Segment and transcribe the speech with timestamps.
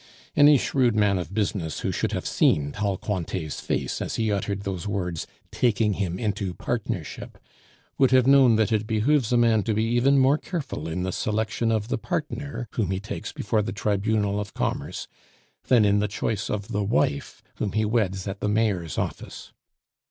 [0.35, 4.61] Any shrewd man of business who should have seen tall Cointet's face as he uttered
[4.61, 7.37] those words, "taking him into partnership,"
[7.99, 11.11] would have known that it behooves a man to be even more careful in the
[11.11, 15.07] selection of the partner whom he takes before the Tribunal of Commerce
[15.67, 19.53] than in the choice of the wife whom he weds at the Mayor's office.